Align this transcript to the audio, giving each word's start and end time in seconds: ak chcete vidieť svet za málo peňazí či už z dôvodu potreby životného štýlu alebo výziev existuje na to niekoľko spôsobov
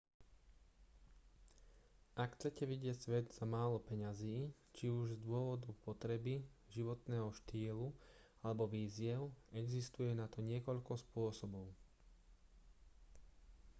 ak 2.23 2.29
chcete 2.35 2.63
vidieť 2.71 2.97
svet 3.05 3.25
za 3.37 3.45
málo 3.55 3.77
peňazí 3.89 4.37
či 4.75 4.85
už 4.99 5.07
z 5.13 5.19
dôvodu 5.27 5.69
potreby 5.85 6.35
životného 6.75 7.29
štýlu 7.45 7.87
alebo 8.45 8.63
výziev 8.75 9.21
existuje 9.61 10.11
na 10.21 10.25
to 10.33 10.39
niekoľko 10.51 10.93
spôsobov 11.05 11.67